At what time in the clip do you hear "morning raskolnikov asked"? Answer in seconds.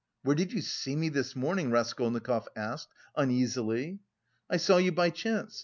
1.35-2.87